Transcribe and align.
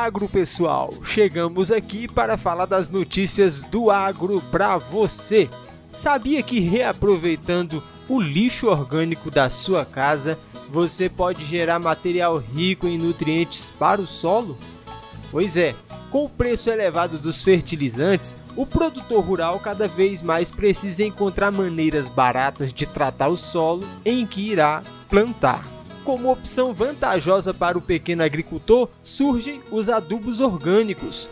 agro, 0.00 0.26
pessoal! 0.26 0.94
Chegamos 1.04 1.70
aqui 1.70 2.08
para 2.08 2.38
falar 2.38 2.64
das 2.64 2.88
notícias 2.88 3.62
do 3.64 3.90
agro 3.90 4.40
para 4.50 4.78
você. 4.78 5.48
Sabia 5.92 6.42
que 6.42 6.58
reaproveitando 6.58 7.82
o 8.08 8.18
lixo 8.18 8.68
orgânico 8.68 9.30
da 9.30 9.50
sua 9.50 9.84
casa, 9.84 10.38
você 10.70 11.08
pode 11.08 11.44
gerar 11.44 11.78
material 11.78 12.38
rico 12.38 12.86
em 12.86 12.96
nutrientes 12.96 13.70
para 13.78 14.00
o 14.00 14.06
solo? 14.06 14.56
Pois 15.30 15.56
é, 15.58 15.74
com 16.10 16.24
o 16.24 16.30
preço 16.30 16.70
elevado 16.70 17.18
dos 17.18 17.44
fertilizantes, 17.44 18.34
o 18.56 18.64
produtor 18.64 19.22
rural 19.22 19.60
cada 19.60 19.86
vez 19.86 20.22
mais 20.22 20.50
precisa 20.50 21.04
encontrar 21.04 21.52
maneiras 21.52 22.08
baratas 22.08 22.72
de 22.72 22.86
tratar 22.86 23.28
o 23.28 23.36
solo 23.36 23.86
em 24.02 24.26
que 24.26 24.50
irá 24.50 24.82
plantar. 25.10 25.79
Como 26.10 26.32
opção 26.32 26.74
vantajosa 26.74 27.54
para 27.54 27.78
o 27.78 27.80
pequeno 27.80 28.24
agricultor, 28.24 28.88
surgem 29.00 29.62
os 29.70 29.88
adubos 29.88 30.40
orgânicos. 30.40 31.28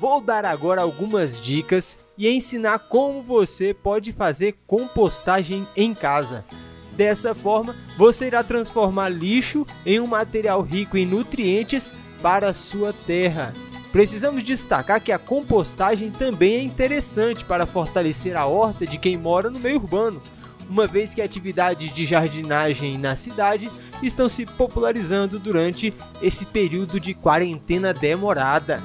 Vou 0.00 0.20
dar 0.20 0.44
agora 0.44 0.82
algumas 0.82 1.40
dicas 1.40 1.98
e 2.16 2.28
ensinar 2.28 2.78
como 2.78 3.24
você 3.24 3.74
pode 3.74 4.12
fazer 4.12 4.54
compostagem 4.68 5.66
em 5.76 5.92
casa. 5.92 6.44
Dessa 6.92 7.34
forma, 7.34 7.74
você 7.98 8.28
irá 8.28 8.44
transformar 8.44 9.08
lixo 9.08 9.66
em 9.84 9.98
um 9.98 10.06
material 10.06 10.62
rico 10.62 10.96
em 10.96 11.04
nutrientes 11.04 11.92
para 12.22 12.50
a 12.50 12.54
sua 12.54 12.92
terra. 12.92 13.52
Precisamos 13.90 14.44
destacar 14.44 15.02
que 15.02 15.10
a 15.10 15.18
compostagem 15.18 16.08
também 16.12 16.54
é 16.54 16.62
interessante 16.62 17.44
para 17.44 17.66
fortalecer 17.66 18.36
a 18.36 18.46
horta 18.46 18.86
de 18.86 18.96
quem 18.96 19.16
mora 19.16 19.50
no 19.50 19.58
meio 19.58 19.78
urbano, 19.78 20.22
uma 20.70 20.86
vez 20.86 21.12
que 21.12 21.20
atividades 21.20 21.92
de 21.92 22.06
jardinagem 22.06 22.96
na 22.96 23.16
cidade 23.16 23.70
estão 24.02 24.28
se 24.28 24.46
popularizando 24.46 25.38
durante 25.38 25.92
esse 26.22 26.46
período 26.46 26.98
de 26.98 27.12
quarentena 27.12 27.92
demorada. 27.92 28.80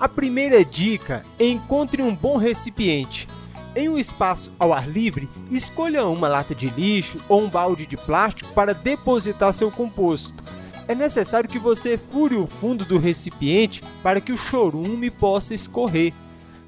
A 0.00 0.08
primeira 0.08 0.64
dica: 0.64 1.24
encontre 1.38 2.02
um 2.02 2.14
bom 2.14 2.36
recipiente. 2.36 3.28
Em 3.76 3.88
um 3.88 3.98
espaço 3.98 4.52
ao 4.58 4.72
ar 4.72 4.88
livre, 4.88 5.28
escolha 5.50 6.06
uma 6.06 6.28
lata 6.28 6.54
de 6.54 6.68
lixo 6.68 7.18
ou 7.28 7.42
um 7.42 7.48
balde 7.48 7.86
de 7.86 7.96
plástico 7.96 8.52
para 8.52 8.74
depositar 8.74 9.54
seu 9.54 9.70
composto 9.70 10.42
é 10.88 10.94
necessário 10.94 11.48
que 11.48 11.58
você 11.58 11.96
fure 11.96 12.34
o 12.36 12.46
fundo 12.46 12.84
do 12.84 12.98
recipiente 12.98 13.82
para 14.02 14.20
que 14.20 14.32
o 14.32 14.36
chorume 14.36 15.10
possa 15.10 15.54
escorrer. 15.54 16.12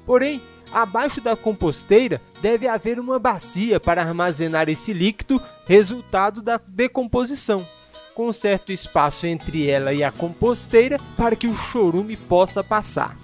Porém, 0.05 0.41
abaixo 0.71 1.21
da 1.21 1.35
composteira 1.35 2.21
deve 2.41 2.67
haver 2.67 2.99
uma 2.99 3.19
bacia 3.19 3.79
para 3.79 4.01
armazenar 4.01 4.69
esse 4.69 4.93
líquido, 4.93 5.41
resultado 5.65 6.41
da 6.41 6.59
decomposição, 6.67 7.65
com 8.13 8.31
certo 8.31 8.71
espaço 8.71 9.27
entre 9.27 9.67
ela 9.67 9.93
e 9.93 10.03
a 10.03 10.11
composteira 10.11 10.99
para 11.17 11.35
que 11.35 11.47
o 11.47 11.55
chorume 11.55 12.15
possa 12.15 12.63
passar. 12.63 13.17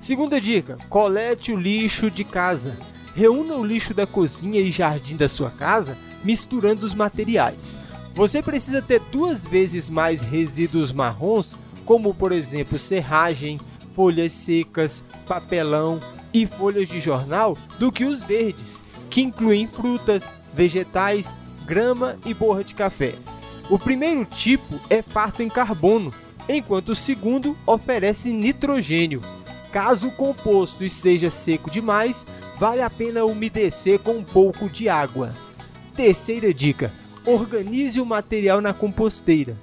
Segunda 0.00 0.40
dica: 0.40 0.76
colete 0.88 1.52
o 1.52 1.56
lixo 1.56 2.10
de 2.10 2.24
casa. 2.24 2.76
Reúna 3.14 3.56
o 3.56 3.64
lixo 3.64 3.92
da 3.92 4.06
cozinha 4.06 4.60
e 4.60 4.70
jardim 4.70 5.16
da 5.16 5.28
sua 5.28 5.50
casa, 5.50 5.98
misturando 6.24 6.86
os 6.86 6.94
materiais. 6.94 7.76
Você 8.14 8.42
precisa 8.42 8.80
ter 8.80 9.00
duas 9.10 9.44
vezes 9.44 9.88
mais 9.90 10.22
resíduos 10.22 10.92
marrons, 10.92 11.58
como 11.84 12.14
por 12.14 12.32
exemplo 12.32 12.78
serragem, 12.78 13.60
folhas 13.94 14.32
secas, 14.32 15.04
papelão 15.26 16.00
e 16.32 16.46
folhas 16.46 16.88
de 16.88 17.00
jornal, 17.00 17.56
do 17.78 17.92
que 17.92 18.04
os 18.04 18.22
verdes, 18.22 18.82
que 19.10 19.20
incluem 19.20 19.66
frutas, 19.66 20.32
vegetais, 20.54 21.36
grama 21.66 22.16
e 22.24 22.32
borra 22.32 22.64
de 22.64 22.74
café. 22.74 23.14
O 23.70 23.78
primeiro 23.78 24.24
tipo 24.24 24.80
é 24.90 25.02
farto 25.02 25.42
em 25.42 25.48
carbono, 25.48 26.12
enquanto 26.48 26.90
o 26.90 26.94
segundo 26.94 27.56
oferece 27.66 28.32
nitrogênio. 28.32 29.20
Caso 29.70 30.08
o 30.08 30.12
composto 30.12 30.84
esteja 30.84 31.30
seco 31.30 31.70
demais, 31.70 32.26
vale 32.58 32.82
a 32.82 32.90
pena 32.90 33.24
umedecer 33.24 33.98
com 33.98 34.12
um 34.12 34.24
pouco 34.24 34.68
de 34.68 34.88
água. 34.88 35.32
Terceira 35.96 36.52
dica: 36.52 36.92
organize 37.24 38.00
o 38.00 38.06
material 38.06 38.60
na 38.60 38.74
composteira. 38.74 39.56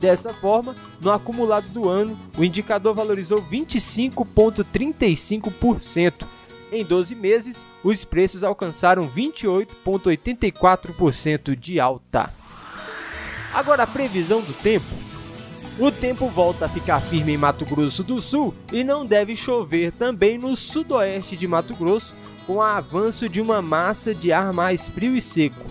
Dessa 0.00 0.32
forma, 0.32 0.74
no 1.02 1.12
acumulado 1.12 1.68
do 1.68 1.86
ano, 1.88 2.18
o 2.38 2.44
indicador 2.44 2.94
valorizou 2.94 3.42
25,35%. 3.42 6.24
Em 6.72 6.82
12 6.82 7.14
meses, 7.14 7.66
os 7.84 8.04
preços 8.04 8.42
alcançaram 8.42 9.06
28,84% 9.06 11.54
de 11.54 11.78
alta. 11.78 12.32
Agora 13.52 13.82
a 13.82 13.86
previsão 13.86 14.40
do 14.40 14.54
tempo. 14.54 15.03
O 15.76 15.90
tempo 15.90 16.28
volta 16.28 16.66
a 16.66 16.68
ficar 16.68 17.00
firme 17.00 17.32
em 17.32 17.36
Mato 17.36 17.64
Grosso 17.64 18.04
do 18.04 18.22
Sul 18.22 18.54
e 18.72 18.84
não 18.84 19.04
deve 19.04 19.34
chover 19.34 19.90
também 19.90 20.38
no 20.38 20.54
sudoeste 20.54 21.36
de 21.36 21.48
Mato 21.48 21.74
Grosso, 21.74 22.14
com 22.46 22.54
o 22.54 22.62
avanço 22.62 23.28
de 23.28 23.40
uma 23.40 23.60
massa 23.60 24.14
de 24.14 24.30
ar 24.30 24.52
mais 24.52 24.88
frio 24.88 25.16
e 25.16 25.20
seco. 25.20 25.66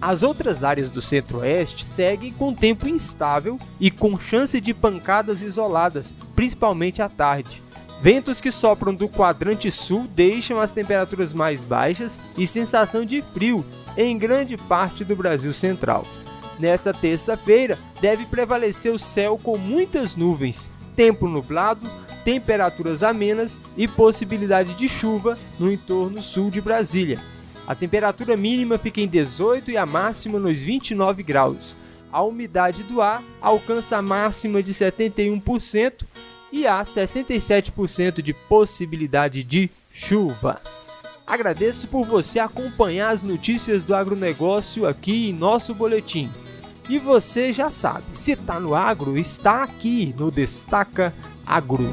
As 0.00 0.22
outras 0.22 0.64
áreas 0.64 0.90
do 0.90 1.02
centro-oeste 1.02 1.84
seguem 1.84 2.32
com 2.32 2.54
tempo 2.54 2.88
instável 2.88 3.58
e 3.78 3.90
com 3.90 4.18
chance 4.18 4.58
de 4.62 4.72
pancadas 4.72 5.42
isoladas, 5.42 6.14
principalmente 6.34 7.02
à 7.02 7.08
tarde. 7.08 7.62
Ventos 8.00 8.40
que 8.40 8.50
sopram 8.50 8.94
do 8.94 9.10
quadrante 9.10 9.70
sul 9.70 10.06
deixam 10.14 10.58
as 10.58 10.72
temperaturas 10.72 11.34
mais 11.34 11.64
baixas 11.64 12.18
e 12.38 12.46
sensação 12.46 13.04
de 13.04 13.20
frio 13.20 13.62
em 13.94 14.16
grande 14.16 14.56
parte 14.56 15.04
do 15.04 15.14
Brasil 15.14 15.52
central. 15.52 16.06
Nesta 16.58 16.92
terça-feira, 16.92 17.78
deve 18.00 18.26
prevalecer 18.26 18.92
o 18.92 18.98
céu 18.98 19.38
com 19.42 19.58
muitas 19.58 20.14
nuvens, 20.14 20.70
tempo 20.94 21.28
nublado, 21.28 21.88
temperaturas 22.24 23.02
amenas 23.02 23.60
e 23.76 23.86
possibilidade 23.86 24.74
de 24.74 24.88
chuva 24.88 25.36
no 25.58 25.70
entorno 25.70 26.22
sul 26.22 26.50
de 26.50 26.60
Brasília. 26.60 27.20
A 27.66 27.74
temperatura 27.74 28.36
mínima 28.36 28.78
fica 28.78 29.00
em 29.00 29.08
18 29.08 29.70
e 29.70 29.76
a 29.76 29.86
máxima 29.86 30.38
nos 30.38 30.60
29 30.60 31.22
graus. 31.22 31.76
A 32.12 32.22
umidade 32.22 32.82
do 32.82 33.02
ar 33.02 33.22
alcança 33.40 33.96
a 33.96 34.02
máxima 34.02 34.62
de 34.62 34.72
71% 34.72 36.04
e 36.52 36.66
há 36.66 36.82
67% 36.82 38.22
de 38.22 38.32
possibilidade 38.32 39.42
de 39.42 39.68
chuva. 39.92 40.60
Agradeço 41.26 41.88
por 41.88 42.04
você 42.04 42.38
acompanhar 42.38 43.10
as 43.10 43.22
notícias 43.22 43.82
do 43.82 43.94
agronegócio 43.94 44.86
aqui 44.86 45.30
em 45.30 45.32
nosso 45.32 45.74
boletim. 45.74 46.30
E 46.88 46.98
você 46.98 47.52
já 47.52 47.70
sabe, 47.70 48.04
se 48.12 48.32
está 48.32 48.60
no 48.60 48.74
agro, 48.74 49.16
está 49.16 49.62
aqui 49.62 50.14
no 50.18 50.30
Destaca 50.30 51.14
Agro. 51.46 51.90